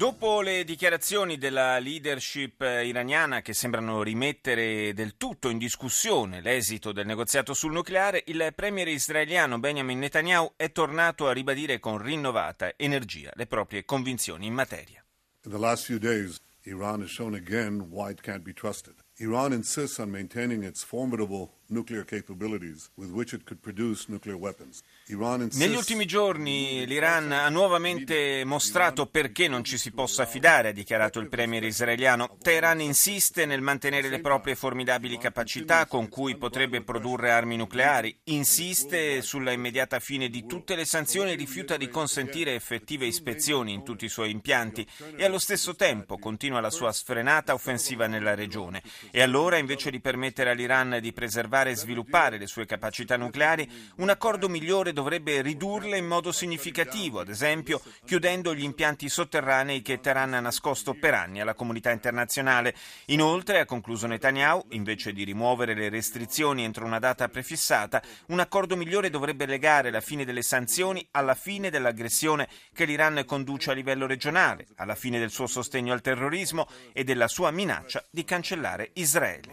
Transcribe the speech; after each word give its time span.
Dopo 0.00 0.40
le 0.40 0.64
dichiarazioni 0.64 1.36
della 1.36 1.78
leadership 1.78 2.62
iraniana 2.62 3.42
che 3.42 3.52
sembrano 3.52 4.02
rimettere 4.02 4.94
del 4.94 5.18
tutto 5.18 5.50
in 5.50 5.58
discussione 5.58 6.40
l'esito 6.40 6.90
del 6.92 7.04
negoziato 7.04 7.52
sul 7.52 7.72
nucleare, 7.72 8.22
il 8.28 8.50
premier 8.56 8.88
israeliano 8.88 9.58
Benjamin 9.58 9.98
Netanyahu 9.98 10.52
è 10.56 10.72
tornato 10.72 11.28
a 11.28 11.34
ribadire 11.34 11.80
con 11.80 11.98
rinnovata 11.98 12.72
energia 12.78 13.30
le 13.34 13.46
proprie 13.46 13.84
convinzioni 13.84 14.46
in 14.46 14.54
materia. 14.54 15.04
In 15.44 15.50
the 15.50 15.58
last 15.58 15.84
few 15.84 15.98
days, 15.98 16.40
Iran 16.64 17.02
has 17.02 17.10
shown 17.10 17.34
again 17.34 17.88
why 17.90 18.10
it 18.10 18.22
can't 18.22 18.42
be 18.42 18.54
trusted. 18.54 18.94
Iran 19.18 19.52
insists 19.52 19.98
on 19.98 20.10
maintaining 20.10 20.62
its 20.62 20.82
formidable 20.82 21.52
nuclear 21.68 22.04
capabilities 22.04 22.90
with 22.96 23.10
which 23.10 23.34
it 23.34 23.44
could 23.44 23.60
produce 23.60 24.08
nuclear 24.08 24.38
weapons. 24.38 24.82
Negli 25.10 25.74
ultimi 25.74 26.06
giorni 26.06 26.86
l'Iran 26.86 27.32
ha 27.32 27.48
nuovamente 27.48 28.44
mostrato 28.44 29.06
perché 29.06 29.48
non 29.48 29.64
ci 29.64 29.76
si 29.76 29.90
possa 29.90 30.24
fidare, 30.24 30.68
ha 30.68 30.72
dichiarato 30.72 31.18
il 31.18 31.28
premier 31.28 31.64
israeliano. 31.64 32.36
Teheran 32.40 32.80
insiste 32.80 33.44
nel 33.44 33.60
mantenere 33.60 34.08
le 34.08 34.20
proprie 34.20 34.54
formidabili 34.54 35.18
capacità 35.18 35.86
con 35.86 36.08
cui 36.08 36.36
potrebbe 36.36 36.82
produrre 36.82 37.30
armi 37.32 37.56
nucleari, 37.56 38.16
insiste 38.24 39.20
sulla 39.22 39.52
immediata 39.52 39.98
fine 39.98 40.28
di 40.28 40.46
tutte 40.46 40.76
le 40.76 40.84
sanzioni 40.84 41.32
e 41.32 41.36
rifiuta 41.36 41.76
di 41.76 41.88
consentire 41.88 42.54
effettive 42.54 43.06
ispezioni 43.06 43.72
in 43.72 43.82
tutti 43.82 44.04
i 44.04 44.08
suoi 44.08 44.30
impianti 44.30 44.86
e 45.16 45.24
allo 45.24 45.38
stesso 45.38 45.74
tempo 45.74 46.18
continua 46.18 46.60
la 46.60 46.70
sua 46.70 46.92
sfrenata 46.92 47.52
offensiva 47.52 48.06
nella 48.06 48.34
regione. 48.34 48.82
E 49.10 49.22
allora, 49.22 49.58
invece 49.58 49.90
di 49.90 50.00
permettere 50.00 50.50
all'Iran 50.50 50.98
di 51.00 51.12
preservare 51.12 51.70
e 51.70 51.76
sviluppare 51.76 52.38
le 52.38 52.46
sue 52.46 52.66
capacità 52.66 53.16
nucleari, 53.16 53.68
un 53.96 54.08
accordo 54.08 54.48
migliore 54.48 54.92
dovrebbe 55.00 55.40
ridurle 55.40 55.96
in 55.96 56.06
modo 56.06 56.30
significativo, 56.30 57.20
ad 57.20 57.30
esempio 57.30 57.80
chiudendo 58.04 58.54
gli 58.54 58.62
impianti 58.62 59.08
sotterranei 59.08 59.80
che 59.80 59.98
Teheran 59.98 60.34
ha 60.34 60.40
nascosto 60.40 60.92
per 60.92 61.14
anni 61.14 61.40
alla 61.40 61.54
comunità 61.54 61.90
internazionale. 61.90 62.74
Inoltre, 63.06 63.60
ha 63.60 63.64
concluso 63.64 64.06
Netanyahu, 64.06 64.66
invece 64.70 65.14
di 65.14 65.24
rimuovere 65.24 65.74
le 65.74 65.88
restrizioni 65.88 66.64
entro 66.64 66.84
una 66.84 66.98
data 66.98 67.28
prefissata, 67.28 68.02
un 68.26 68.40
accordo 68.40 68.76
migliore 68.76 69.08
dovrebbe 69.08 69.46
legare 69.46 69.90
la 69.90 70.02
fine 70.02 70.26
delle 70.26 70.42
sanzioni 70.42 71.06
alla 71.12 71.34
fine 71.34 71.70
dell'aggressione 71.70 72.46
che 72.74 72.84
l'Iran 72.84 73.24
conduce 73.24 73.70
a 73.70 73.74
livello 73.74 74.06
regionale, 74.06 74.66
alla 74.76 74.94
fine 74.94 75.18
del 75.18 75.30
suo 75.30 75.46
sostegno 75.46 75.94
al 75.94 76.02
terrorismo 76.02 76.68
e 76.92 77.04
della 77.04 77.26
sua 77.26 77.50
minaccia 77.50 78.04
di 78.10 78.24
cancellare 78.24 78.90
Israele. 78.94 79.48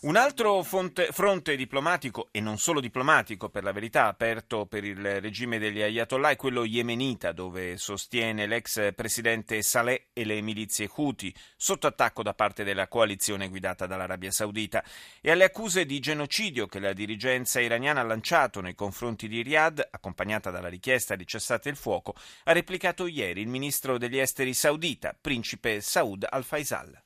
Un 0.00 0.16
altro 0.16 0.62
fonte, 0.62 1.08
fronte 1.12 1.56
diplomatico, 1.56 2.28
e 2.30 2.40
non 2.40 2.58
solo 2.58 2.80
diplomatico 2.80 3.48
per 3.48 3.62
la 3.62 3.72
verità, 3.72 4.06
aperto 4.06 4.66
per 4.66 4.84
il 4.84 5.20
regime 5.20 5.58
degli 5.58 5.80
Ayatollah 5.80 6.30
è 6.30 6.36
quello 6.36 6.64
yemenita, 6.64 7.32
dove 7.32 7.76
sostiene 7.76 8.46
l'ex 8.46 8.94
presidente 8.94 9.62
Saleh 9.62 10.06
e 10.12 10.24
le 10.24 10.40
milizie 10.40 10.90
Houthi, 10.92 11.34
sotto 11.56 11.86
attacco 11.86 12.22
da 12.22 12.34
parte 12.34 12.64
della 12.64 12.88
coalizione 12.88 13.48
guidata 13.48 13.86
dall'Arabia 13.86 14.30
Saudita, 14.30 14.84
e 15.20 15.30
alle 15.30 15.44
accuse 15.44 15.86
di 15.86 15.98
genocidio 15.98 16.66
che 16.66 16.80
la 16.80 16.92
dirigenza 16.92 17.60
iraniana 17.60 18.00
ha 18.00 18.04
lanciato 18.04 18.60
nei 18.60 18.74
confronti 18.74 19.28
di 19.28 19.42
Riyadh, 19.42 19.88
accompagnata 19.90 20.50
dalla 20.50 20.68
richiesta 20.68 21.16
di 21.16 21.26
cessate 21.26 21.68
il 21.68 21.76
fuoco, 21.76 22.14
ha 22.44 22.52
replicato 22.52 23.06
ieri 23.06 23.40
il 23.40 23.48
ministro 23.48 23.98
degli 23.98 24.18
esteri 24.18 24.52
saudita, 24.52 25.16
principe 25.18 25.80
Saud 25.80 26.26
al-Faisal. 26.28 27.02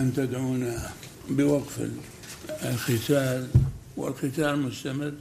أن 0.00 0.12
تدعونا 0.14 0.90
بوقف 1.30 1.88
القتال 2.62 3.48
والقتال 3.96 4.58
مستمر 4.58 5.12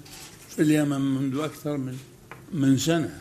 في 0.49 0.61
اليمن 0.61 1.01
منذ 1.01 1.39
أكثر 1.39 1.77
من 1.77 1.97
من 2.53 2.77
سنة. 2.77 3.19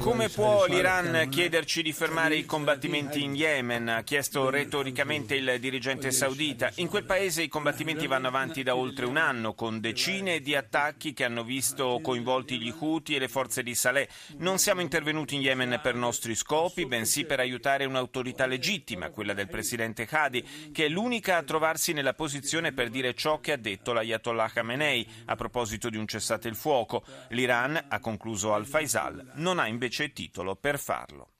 Come 0.00 0.28
può 0.28 0.66
l'Iran 0.66 1.28
chiederci 1.30 1.82
di 1.82 1.92
fermare 1.92 2.34
i 2.34 2.44
combattimenti 2.44 3.22
in 3.22 3.34
Yemen? 3.34 3.88
Ha 3.88 4.02
chiesto 4.02 4.50
retoricamente 4.50 5.36
il 5.36 5.58
dirigente 5.60 6.10
saudita. 6.10 6.70
In 6.76 6.88
quel 6.88 7.04
paese 7.04 7.42
i 7.42 7.48
combattimenti 7.48 8.06
vanno 8.06 8.26
avanti 8.26 8.62
da 8.62 8.76
oltre 8.76 9.06
un 9.06 9.16
anno, 9.16 9.54
con 9.54 9.80
decine 9.80 10.40
di 10.40 10.54
attacchi 10.54 11.14
che 11.14 11.24
hanno 11.24 11.44
visto 11.44 12.00
coinvolti 12.02 12.58
gli 12.58 12.74
Houthi 12.76 13.14
e 13.14 13.20
le 13.20 13.28
forze 13.28 13.62
di 13.62 13.74
Saleh. 13.74 14.08
Non 14.38 14.58
siamo 14.58 14.80
intervenuti 14.80 15.36
in 15.36 15.40
Yemen 15.40 15.78
per 15.82 15.94
nostri 15.94 16.34
scopi, 16.34 16.86
bensì 16.86 17.24
per 17.24 17.40
aiutare 17.40 17.84
un'autorità 17.84 18.46
legittima, 18.46 19.10
quella 19.10 19.32
del 19.32 19.48
presidente 19.48 20.06
Hadi, 20.10 20.70
che 20.72 20.86
è 20.86 20.88
l'unica 20.88 21.36
a 21.38 21.42
trovarsi 21.44 21.92
nella 21.92 22.14
posizione 22.14 22.72
per 22.72 22.90
dire 22.90 23.14
ciò 23.14 23.40
che 23.40 23.52
ha 23.52 23.56
detto 23.56 23.92
l'Ayatollah 23.92 24.50
Khamenei 24.50 25.06
a 25.26 25.36
proposito 25.36 25.88
di 25.88 25.96
un 25.96 26.06
cessate 26.06 26.48
il 26.48 26.56
fuoco. 26.56 27.04
L'Iran 27.28 27.82
ha 27.88 28.00
concluso 28.00 28.23
al-Faisal, 28.54 29.32
non 29.34 29.58
ha 29.58 29.66
invece 29.66 30.12
titolo 30.12 30.56
per 30.56 30.78
farlo. 30.78 31.33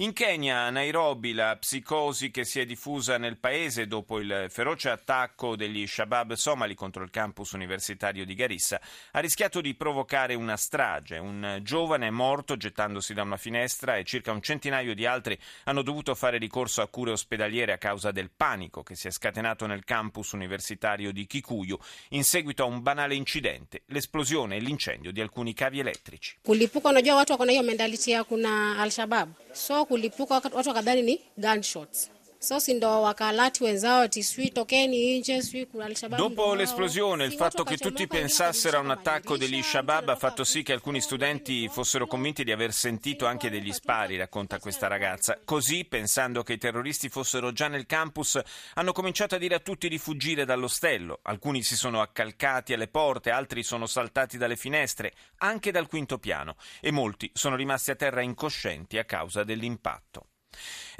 In 0.00 0.14
Kenya, 0.14 0.60
a 0.60 0.70
Nairobi, 0.70 1.34
la 1.34 1.54
psicosi 1.56 2.30
che 2.30 2.46
si 2.46 2.58
è 2.58 2.64
diffusa 2.64 3.18
nel 3.18 3.36
paese 3.36 3.86
dopo 3.86 4.18
il 4.18 4.46
feroce 4.48 4.88
attacco 4.88 5.56
degli 5.56 5.86
Shabab 5.86 6.32
somali 6.32 6.74
contro 6.74 7.04
il 7.04 7.10
campus 7.10 7.52
universitario 7.52 8.24
di 8.24 8.34
Garissa 8.34 8.80
ha 9.10 9.18
rischiato 9.18 9.60
di 9.60 9.74
provocare 9.74 10.32
una 10.32 10.56
strage. 10.56 11.18
Un 11.18 11.60
giovane 11.60 12.06
è 12.06 12.10
morto 12.10 12.56
gettandosi 12.56 13.12
da 13.12 13.20
una 13.20 13.36
finestra 13.36 13.98
e 13.98 14.04
circa 14.04 14.32
un 14.32 14.40
centinaio 14.40 14.94
di 14.94 15.04
altri 15.04 15.38
hanno 15.64 15.82
dovuto 15.82 16.14
fare 16.14 16.38
ricorso 16.38 16.80
a 16.80 16.88
cure 16.88 17.10
ospedaliere 17.10 17.72
a 17.72 17.76
causa 17.76 18.10
del 18.10 18.30
panico 18.34 18.82
che 18.82 18.96
si 18.96 19.06
è 19.06 19.10
scatenato 19.10 19.66
nel 19.66 19.84
campus 19.84 20.32
universitario 20.32 21.12
di 21.12 21.26
Kikuyu 21.26 21.78
in 22.10 22.24
seguito 22.24 22.62
a 22.62 22.66
un 22.66 22.80
banale 22.80 23.16
incidente, 23.16 23.82
l'esplosione 23.88 24.56
e 24.56 24.60
l'incendio 24.60 25.12
di 25.12 25.20
alcuni 25.20 25.52
cavi 25.52 25.80
elettrici. 25.80 26.38
Kulipuka, 26.42 26.88
unajua 26.88 27.16
watu 27.16 27.32
wako 27.32 27.44
na 27.44 27.52
hiyo 27.52 27.62
mentality 27.62 28.16
kuna 28.24 28.78
Al-Shabaab. 28.78 29.28
So 29.52 29.84
kulipuka 29.84 30.34
watu 30.34 30.68
wakadhani 30.68 31.02
ni 31.02 31.20
gunshots. 31.38 32.10
So 32.42 32.58
si 32.58 32.72
ndo 32.72 33.02
wakalati 33.02 33.62
wenzao 33.62 34.00
ati 34.00 34.22
swi 34.22 34.50
tokeni 34.50 35.18
nje 35.18 35.42
swi 35.42 35.66
kuna 35.66 35.84
Al-Shabaab. 35.84 36.18
Dopo 36.18 36.54
l'esplosione, 36.54 37.26
il 37.26 37.34
fatto 37.34 37.64
che 37.64 37.76
tutti 37.76 38.06
pensassero 38.06 38.78
a 38.78 38.80
un 38.80 38.90
attacco 38.90 39.36
degli 39.36 39.60
Shabab 39.60 40.08
ha 40.08 40.16
fatto 40.16 40.42
sì 40.42 40.62
che 40.62 40.72
alcuni 40.72 41.02
studenti 41.02 41.68
fossero 41.68 42.06
convinti 42.06 42.42
di 42.42 42.50
aver 42.50 42.72
sentito 42.72 43.26
anche 43.26 43.50
degli 43.50 43.70
spari, 43.72 44.16
racconta 44.16 44.58
questa 44.58 44.86
ragazza. 44.86 45.38
Così, 45.44 45.84
pensando 45.84 46.42
che 46.42 46.54
i 46.54 46.58
terroristi 46.58 47.10
fossero 47.10 47.52
già 47.52 47.68
nel 47.68 47.84
campus, 47.84 48.40
hanno 48.72 48.92
cominciato 48.92 49.34
a 49.34 49.38
dire 49.38 49.56
a 49.56 49.60
tutti 49.60 49.90
di 49.90 49.98
fuggire 49.98 50.46
dall'ostello. 50.46 51.18
Alcuni 51.24 51.62
si 51.62 51.76
sono 51.76 52.00
accalcati 52.00 52.72
alle 52.72 52.88
porte, 52.88 53.28
altri 53.28 53.62
sono 53.62 53.84
saltati 53.84 54.38
dalle 54.38 54.56
finestre, 54.56 55.12
anche 55.40 55.70
dal 55.70 55.88
quinto 55.88 56.16
piano, 56.16 56.56
e 56.80 56.90
molti 56.90 57.30
sono 57.34 57.54
rimasti 57.54 57.90
a 57.90 57.96
terra 57.96 58.22
incoscienti 58.22 58.96
a 58.96 59.04
causa 59.04 59.44
dell'impatto. 59.44 60.29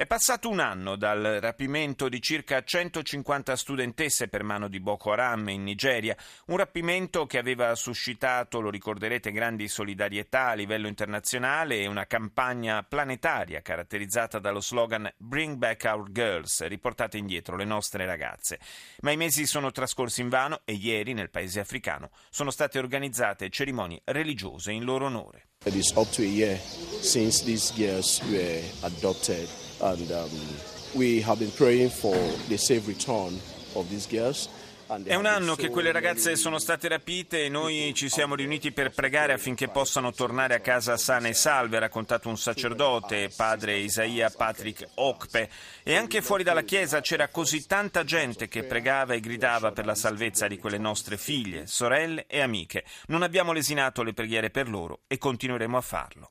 È 0.00 0.06
passato 0.06 0.48
un 0.48 0.60
anno 0.60 0.96
dal 0.96 1.38
rapimento 1.40 2.08
di 2.08 2.22
circa 2.22 2.62
150 2.62 3.54
studentesse 3.54 4.28
per 4.28 4.42
mano 4.42 4.66
di 4.66 4.80
Boko 4.80 5.12
Haram 5.12 5.46
in 5.50 5.62
Nigeria, 5.62 6.16
un 6.46 6.56
rapimento 6.56 7.26
che 7.26 7.36
aveva 7.36 7.74
suscitato, 7.74 8.60
lo 8.60 8.70
ricorderete, 8.70 9.30
grandi 9.30 9.68
solidarietà 9.68 10.46
a 10.46 10.54
livello 10.54 10.88
internazionale 10.88 11.80
e 11.80 11.86
una 11.86 12.06
campagna 12.06 12.82
planetaria 12.82 13.60
caratterizzata 13.60 14.38
dallo 14.38 14.60
slogan 14.60 15.12
Bring 15.18 15.56
Back 15.56 15.84
Our 15.84 16.10
Girls, 16.10 16.66
riportate 16.66 17.18
indietro 17.18 17.56
le 17.56 17.66
nostre 17.66 18.06
ragazze. 18.06 18.58
Ma 19.00 19.10
i 19.10 19.18
mesi 19.18 19.44
sono 19.44 19.70
trascorsi 19.70 20.22
invano 20.22 20.60
e 20.64 20.72
ieri 20.72 21.12
nel 21.12 21.28
paese 21.28 21.60
africano 21.60 22.10
sono 22.30 22.50
state 22.50 22.78
organizzate 22.78 23.50
cerimonie 23.50 24.00
religiose 24.04 24.72
in 24.72 24.84
loro 24.84 25.04
onore. 25.06 25.48
It 25.66 25.74
is 25.74 25.92
up 25.94 26.10
to 26.12 26.22
a 26.22 26.24
year 26.24 26.58
since 27.02 27.44
these 27.44 27.70
girls 27.74 28.22
were 28.30 28.62
and 29.80 30.10
um, 30.10 30.30
we 30.94 31.20
have 31.22 31.38
been 31.38 31.50
praying 31.52 31.90
for 31.90 32.16
the 32.48 32.56
safe 32.56 32.86
return 32.86 33.38
of 33.74 33.88
these 33.88 34.06
girls. 34.06 34.48
È 35.04 35.14
un 35.14 35.26
anno 35.26 35.54
che 35.54 35.68
quelle 35.68 35.92
ragazze 35.92 36.34
sono 36.34 36.58
state 36.58 36.88
rapite 36.88 37.44
e 37.44 37.48
noi 37.48 37.92
ci 37.94 38.08
siamo 38.08 38.34
riuniti 38.34 38.72
per 38.72 38.90
pregare 38.90 39.32
affinché 39.32 39.68
possano 39.68 40.10
tornare 40.10 40.54
a 40.56 40.58
casa 40.58 40.96
sane 40.96 41.28
e 41.28 41.32
salve, 41.32 41.76
ha 41.76 41.80
raccontato 41.80 42.28
un 42.28 42.36
sacerdote, 42.36 43.30
padre 43.36 43.78
Isaia 43.78 44.30
Patrick 44.30 44.88
Okpe. 44.94 45.48
E 45.84 45.94
anche 45.94 46.20
fuori 46.22 46.42
dalla 46.42 46.64
chiesa 46.64 47.00
c'era 47.00 47.28
così 47.28 47.64
tanta 47.66 48.02
gente 48.02 48.48
che 48.48 48.64
pregava 48.64 49.14
e 49.14 49.20
gridava 49.20 49.70
per 49.70 49.86
la 49.86 49.94
salvezza 49.94 50.48
di 50.48 50.58
quelle 50.58 50.78
nostre 50.78 51.16
figlie, 51.16 51.68
sorelle 51.68 52.26
e 52.26 52.40
amiche. 52.40 52.84
Non 53.06 53.22
abbiamo 53.22 53.52
lesinato 53.52 54.02
le 54.02 54.12
preghiere 54.12 54.50
per 54.50 54.68
loro 54.68 55.02
e 55.06 55.18
continueremo 55.18 55.76
a 55.76 55.82
farlo. 55.82 56.30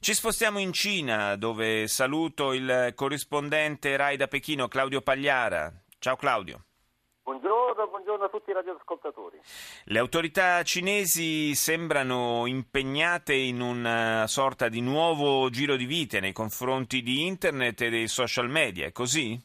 Ci 0.00 0.14
spostiamo 0.14 0.60
in 0.60 0.72
Cina, 0.72 1.34
dove 1.34 1.88
saluto 1.88 2.52
il 2.52 2.92
corrispondente 2.94 3.96
Rai 3.96 4.16
da 4.16 4.28
Pechino, 4.28 4.68
Claudio 4.68 5.00
Pagliara. 5.00 5.72
Ciao 5.98 6.14
Claudio. 6.14 6.62
Buongiorno, 7.24 7.88
buongiorno, 7.88 8.24
a 8.26 8.28
tutti 8.28 8.50
i 8.50 8.52
radioascoltatori. 8.52 9.40
Le 9.86 9.98
autorità 9.98 10.62
cinesi 10.62 11.52
sembrano 11.56 12.46
impegnate 12.46 13.34
in 13.34 13.60
una 13.60 14.28
sorta 14.28 14.68
di 14.68 14.80
nuovo 14.80 15.50
giro 15.50 15.74
di 15.74 15.84
vite 15.84 16.20
nei 16.20 16.32
confronti 16.32 17.02
di 17.02 17.26
internet 17.26 17.80
e 17.80 17.90
dei 17.90 18.06
social 18.06 18.48
media, 18.48 18.86
è 18.86 18.92
così? 18.92 19.36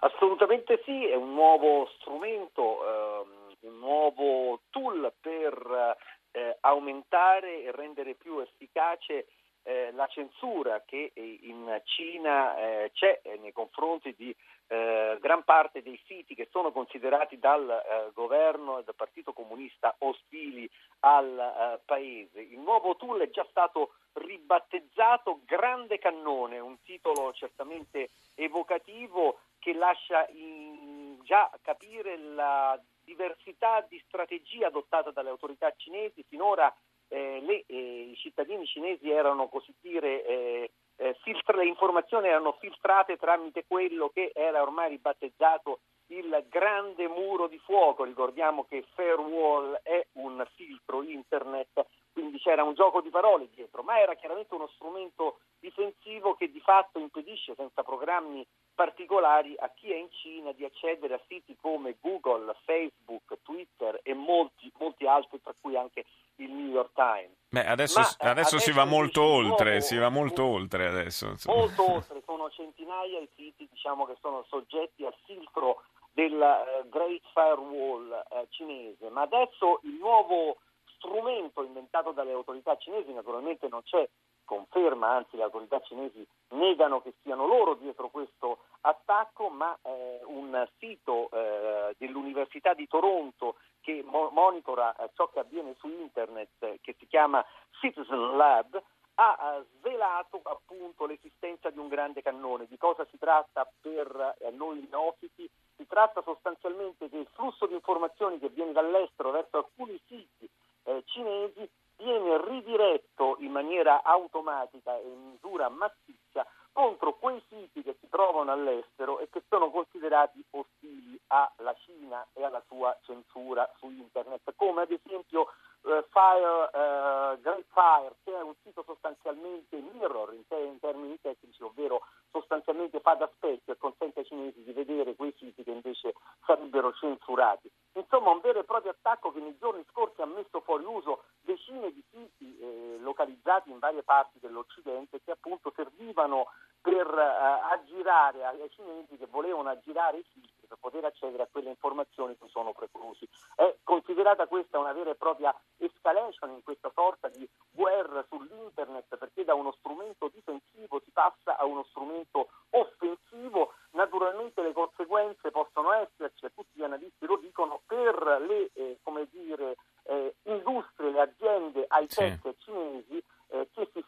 Assolutamente 0.00 0.80
sì, 0.84 1.04
è 1.04 1.16
un 1.16 1.34
nuovo 1.34 1.90
strumento, 1.98 2.78
ehm, 2.86 3.56
un 3.62 3.78
nuovo 3.80 4.60
tool 4.70 5.12
per 5.20 5.96
eh, 6.38 6.56
aumentare 6.60 7.64
e 7.64 7.72
rendere 7.72 8.14
più 8.14 8.38
efficace 8.38 9.26
eh, 9.64 9.90
la 9.92 10.06
censura 10.06 10.82
che 10.86 11.12
in 11.14 11.80
Cina 11.84 12.56
eh, 12.56 12.90
c'è 12.94 13.20
nei 13.40 13.52
confronti 13.52 14.14
di 14.16 14.34
eh, 14.68 15.18
gran 15.20 15.42
parte 15.44 15.82
dei 15.82 16.00
siti 16.06 16.34
che 16.34 16.48
sono 16.50 16.70
considerati 16.72 17.38
dal 17.38 17.68
eh, 17.68 18.10
governo 18.12 18.78
e 18.78 18.84
dal 18.84 18.94
Partito 18.94 19.32
Comunista 19.32 19.94
ostili 19.98 20.68
al 21.00 21.38
eh, 21.38 21.80
paese. 21.84 22.40
Il 22.40 22.60
nuovo 22.60 22.96
tool 22.96 23.20
è 23.20 23.30
già 23.30 23.46
stato 23.50 23.94
ribattezzato 24.12 25.40
Grande 25.44 25.98
Cannone, 25.98 26.58
un 26.58 26.80
titolo 26.82 27.32
certamente 27.32 28.10
evocativo 28.34 29.40
che 29.58 29.74
lascia 29.74 30.26
in, 30.30 31.18
già 31.24 31.50
capire 31.62 32.16
la 32.16 32.80
diversità 33.04 33.47
di 33.88 34.00
strategia 34.06 34.68
adottata 34.68 35.10
dalle 35.10 35.30
autorità 35.30 35.72
cinesi. 35.76 36.24
Finora 36.28 36.74
eh, 37.08 37.40
le, 37.40 37.64
eh, 37.66 38.10
i 38.12 38.16
cittadini 38.16 38.66
cinesi 38.66 39.10
erano 39.10 39.48
così 39.48 39.74
dire 39.80 40.24
eh, 40.24 40.70
eh, 40.96 41.16
filtra- 41.22 41.56
le 41.56 41.66
informazioni 41.66 42.28
erano 42.28 42.52
filtrate 42.60 43.16
tramite 43.16 43.64
quello 43.66 44.10
che 44.10 44.32
era 44.34 44.62
ormai 44.62 44.90
ribattezzato 44.90 45.80
il 46.08 46.46
grande 46.48 47.06
muro 47.08 47.48
di 47.48 47.58
fuoco. 47.58 48.04
Ricordiamo 48.04 48.64
che 48.64 48.84
Fairwall 48.94 49.80
è 49.82 50.06
un 50.12 50.46
filtro 50.54 51.02
internet, 51.02 51.86
quindi 52.12 52.38
c'era 52.38 52.64
un 52.64 52.74
gioco 52.74 53.00
di 53.00 53.10
parole 53.10 53.48
dietro, 53.54 53.82
ma 53.82 53.98
era 54.00 54.14
chiaramente 54.14 54.54
uno 54.54 54.68
strumento 54.74 55.40
difensivo 55.60 56.34
che 56.34 56.50
di 56.50 56.60
fatto 56.60 56.98
impedisce 56.98 57.54
senza 57.54 57.82
programmi 57.82 58.46
particolari 58.74 59.54
a 59.58 59.70
chi 59.74 59.90
è 59.90 59.96
in 59.96 60.08
Cina 60.10 60.52
di 60.52 60.64
accedere 60.64 61.14
a 61.14 61.20
siti 61.26 61.56
come 61.60 61.96
Google, 62.00 62.54
Facebook, 62.64 63.38
Twitter 63.42 63.98
e 64.04 64.14
molti, 64.14 64.70
molti 64.78 65.04
altri, 65.06 65.40
tra 65.42 65.52
cui 65.60 65.76
anche 65.76 66.04
il 66.36 66.50
New 66.52 66.70
York 66.70 66.92
Times. 66.94 67.36
Beh, 67.48 67.66
adesso, 67.66 67.98
adesso, 67.98 68.16
adesso, 68.20 68.58
si 68.58 68.70
va 68.70 68.84
molto 68.84 69.22
oltre, 69.22 69.70
nuovo, 69.70 69.84
si 69.84 69.96
va 69.96 70.08
molto 70.08 70.44
un, 70.44 70.60
oltre 70.60 70.86
adesso. 70.86 71.34
Molto 71.46 71.90
oltre, 71.90 72.22
sono 72.24 72.48
centinaia 72.50 73.18
i 73.18 73.28
siti 73.34 73.66
diciamo, 73.68 74.06
che 74.06 74.16
sono 74.20 74.44
soggetti 74.48 75.04
al 75.04 75.14
filtro 75.24 75.82
del 76.12 76.34
uh, 76.34 76.88
Great 76.88 77.22
Firewall 77.32 78.24
uh, 78.30 78.46
cinese, 78.50 79.08
ma 79.10 79.22
adesso 79.22 79.80
il 79.82 79.94
nuovo 79.94 80.58
strumento 80.98 81.64
inventato 81.64 82.12
dalle 82.12 82.32
autorità 82.32 82.76
cinesi, 82.76 83.12
naturalmente 83.12 83.68
non 83.68 83.82
c'è 83.82 84.08
conferma, 84.48 85.10
anzi 85.10 85.36
le 85.36 85.42
autorità 85.42 85.78
cinesi 85.82 86.26
negano 86.48 87.02
che 87.02 87.12
siano 87.22 87.46
loro 87.46 87.74
dietro 87.74 88.08
questo 88.08 88.60
attacco, 88.80 89.50
ma 89.50 89.76
eh, 89.82 90.20
un 90.24 90.66
sito 90.78 91.28
eh, 91.30 91.94
dell'Università 91.98 92.72
di 92.72 92.88
Toronto 92.88 93.56
che 93.82 94.02
mo- 94.06 94.30
monitora 94.30 94.96
eh, 94.96 95.10
ciò 95.14 95.28
che 95.28 95.40
avviene 95.40 95.74
su 95.78 95.86
internet, 95.88 96.48
eh, 96.60 96.78
che 96.80 96.96
si 96.98 97.06
chiama 97.06 97.44
Citizen 97.78 98.36
Lab, 98.38 98.82
ha 99.16 99.56
eh, 99.58 99.64
svelato 99.76 100.40
appunto 100.44 101.04
l'esistenza 101.04 101.68
di 101.68 101.78
un 101.78 101.88
grande 101.88 102.22
cannone. 102.22 102.66
Di 102.68 102.78
cosa 102.78 103.06
si 103.10 103.18
tratta 103.18 103.70
per 103.82 104.36
eh, 104.38 104.50
noi 104.52 104.88
neofiti? 104.90 105.48
Si 105.76 105.86
tratta 105.86 106.22
sostanzialmente 106.22 107.04
il 107.04 107.28
flusso 107.34 107.66
di 107.66 107.74
informazioni 107.74 108.38
che 108.38 108.48
viene 108.48 108.72
dall'estero 108.72 109.30
verso 109.30 109.58
alcuni 109.58 110.00
siti 110.06 110.48
eh, 110.84 111.02
cinesi 111.04 111.68
viene 111.98 112.40
ridiretto 112.46 113.36
in 113.40 113.50
maniera 113.50 114.02
automatica 114.18 114.96
e 114.98 115.08
in 115.08 115.30
misura 115.30 115.68
massiccia 115.68 116.46
contro 116.72 117.14
quei 117.14 117.42
siti 117.48 117.82
che 117.82 117.96
si 118.00 118.08
trovano 118.08 118.52
all'estero 118.52 119.18
e 119.18 119.28
che 119.30 119.42
sono 119.48 119.70
considerati 119.70 120.44
ostili 120.50 121.20
alla 121.26 121.74
Cina 121.84 122.24
e 122.32 122.44
alla 122.44 122.62
sua 122.68 122.96
censura 123.02 123.68
su 123.78 123.88
internet, 123.90 124.54
come 124.54 124.82
ad 124.82 124.90
esempio 124.90 125.48
eh, 125.82 126.04
Fire, 126.10 126.70
eh, 126.72 127.40
Great 127.40 127.66
Fire, 127.72 128.14
che 128.22 128.32
è 128.32 128.40
un 128.42 128.54
sito 128.62 128.82
sostanzialmente 128.84 129.76
mirror 129.92 130.32
in, 130.34 130.46
te- 130.46 130.60
in 130.60 130.78
termini 130.78 131.18
tecnici, 131.20 131.62
ovvero 131.62 132.02
sostanzialmente 132.30 133.00
fa 133.00 133.14
da 133.14 133.30
specchio 133.34 133.72
e 133.72 133.76
consente 133.76 134.20
ai 134.20 134.26
cinesi 134.26 134.62
di 134.62 134.72
vedere 134.72 135.14
quei 135.14 135.34
siti 135.36 135.62
che 135.64 135.70
invece 135.70 136.14
sarebbero 136.44 136.92
censurati. 136.94 137.70
Insomma, 137.94 138.30
un 138.30 138.40
vero 138.40 138.60
e 138.60 138.64
proprio 138.64 138.92
attacco 138.92 139.32
che 139.32 139.40
nei 139.40 139.56
giorni 139.58 139.84
scorsi 139.90 140.20
ha 140.20 140.26
messo 140.26 140.60
fuori 140.60 140.84
uso 140.84 141.24
decine 141.40 141.90
di 141.92 142.04
siti 142.10 142.58
eh, 142.58 142.97
localizzati 143.08 143.70
in 143.70 143.78
varie 143.78 144.02
parti 144.02 144.38
dell'Occidente 144.38 145.20
che 145.24 145.30
appunto 145.30 145.72
servivano 145.74 146.48
per 146.80 147.06
eh, 147.06 147.72
aggirare 147.72 148.44
ai 148.44 148.70
cinesi 148.70 149.16
che 149.16 149.26
volevano 149.26 149.70
aggirare 149.70 150.18
i 150.18 150.26
siti 150.32 150.66
per 150.68 150.76
poter 150.78 151.04
accedere 151.04 151.42
a 151.42 151.48
quelle 151.50 151.70
informazioni 151.70 152.36
che 152.36 152.46
sono 152.48 152.72
preclusi. 152.72 153.26
È 153.54 153.76
considerata 153.82 154.46
questa 154.46 154.78
una 154.78 154.92
vera 154.92 155.10
e 155.10 155.14
propria 155.14 155.54
escalation 155.78 156.50
in 156.50 156.62
questa 156.62 156.90
sorta 156.94 157.28
di 157.28 157.48
guerra 157.70 158.24
sull'internet 158.28 159.16
perché 159.16 159.44
da 159.44 159.54
uno 159.54 159.72
strumento 159.78 160.28
difensivo 160.28 161.00
si 161.02 161.10
passa 161.10 161.56
a 161.56 161.64
uno 161.64 161.84
strumento 161.84 162.50
offensivo. 162.70 163.72
Naturalmente 163.92 164.62
le 164.62 164.72
conseguenze 164.72 165.50
possono 165.50 165.92
esserci, 165.92 166.44
e 166.44 166.52
tutti 166.54 166.78
gli 166.78 166.84
analisti 166.84 167.24
lo 167.24 167.38
dicono, 167.38 167.80
per 167.86 168.44
le 168.46 168.70
eh, 168.74 168.98
dire, 169.30 169.76
eh, 170.04 170.34
industrie, 170.44 171.10
le 171.10 171.20
aziende 171.20 171.86
high-tech 171.90 172.40
sì. 172.42 172.54
cinesi 172.58 173.24
eh, 173.48 173.68
che 173.72 173.88
si 173.92 174.04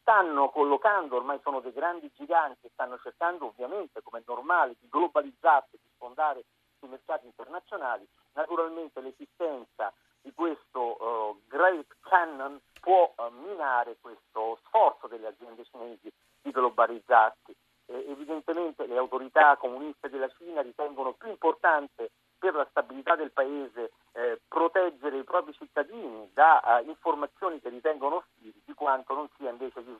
collocando, 1.00 1.16
ormai 1.16 1.40
sono 1.42 1.60
dei 1.60 1.72
grandi 1.72 2.10
giganti, 2.14 2.68
stanno 2.72 2.98
cercando 2.98 3.46
ovviamente, 3.46 4.02
come 4.02 4.18
è 4.18 4.22
normale, 4.26 4.76
di 4.78 4.88
globalizzarsi, 4.88 5.78
di 5.80 5.88
sfondare 5.94 6.44
sui 6.78 6.88
mercati 6.88 7.26
internazionali. 7.26 8.06
Naturalmente 8.34 9.00
l'esistenza 9.00 9.92
di 10.20 10.32
questo 10.34 10.80
uh, 10.80 11.40
Great 11.46 11.96
Cannon 12.00 12.60
può 12.80 13.12
uh, 13.16 13.32
minare 13.46 13.96
questo 14.00 14.58
sforzo 14.66 15.06
delle 15.06 15.28
aziende 15.28 15.64
cinesi 15.64 16.12
di 16.42 16.50
globalizzarsi. 16.50 17.54
Eh, 17.86 18.04
evidentemente 18.10 18.86
le 18.86 18.96
autorità 18.96 19.56
comuniste 19.56 20.10
della 20.10 20.30
Cina 20.36 20.60
ritengono 20.60 21.12
più 21.14 21.28
importante 21.28 22.10
per 22.38 22.54
la 22.54 22.66
stabilità 22.70 23.16
del 23.16 23.32
paese 23.32 23.92
eh, 24.12 24.40
proteggere 24.48 25.18
i 25.18 25.24
propri 25.24 25.52
cittadini 25.52 26.30
da 26.32 26.80
uh, 26.82 26.88
informazioni 26.88 27.60
che 27.60 27.68
ritengono 27.68 28.16
ostili 28.16 28.60
di 28.64 28.72
quanto 28.74 29.14
non 29.14 29.28
sia 29.36 29.50
invece 29.50 29.84
di 29.84 29.96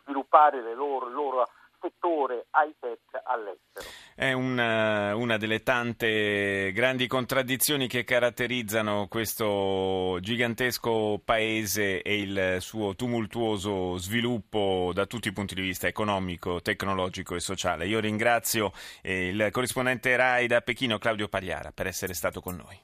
le 0.60 0.74
loro, 0.74 1.06
il 1.08 1.14
loro 1.14 1.48
settore 1.80 2.46
high-tech 2.52 3.22
all'estero. 3.24 3.88
È 4.14 4.32
una, 4.32 5.14
una, 5.16 5.38
delle 5.38 5.62
tante 5.62 6.70
grandi 6.72 7.06
contraddizioni 7.06 7.88
che 7.88 8.04
caratterizzano 8.04 9.08
questo 9.08 10.18
gigantesco 10.20 11.20
paese 11.24 12.02
e 12.02 12.20
il 12.20 12.56
suo 12.60 12.94
tumultuoso 12.94 13.96
sviluppo 13.96 14.90
da 14.92 15.06
tutti 15.06 15.28
i 15.28 15.32
punti 15.32 15.54
di 15.54 15.62
vista 15.62 15.86
economico, 15.86 16.60
tecnologico 16.60 17.34
e 17.34 17.40
sociale. 17.40 17.86
Io 17.86 17.98
ringrazio 17.98 18.72
eh, 19.02 19.28
il 19.28 19.48
corrispondente 19.50 20.14
RAI 20.14 20.46
da 20.46 20.60
Pechino 20.60 20.98
Claudio 20.98 21.28
Pagliara 21.28 21.72
per 21.72 21.86
essere 21.86 22.12
stato 22.12 22.40
con 22.40 22.56
noi. 22.56 22.78